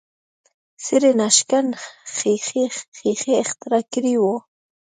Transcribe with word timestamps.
سړي 0.85 1.11
ناشکن 1.21 1.65
ښیښه 3.07 3.33
اختراع 3.43 3.83
کړې 3.93 4.15
وه 4.21 4.37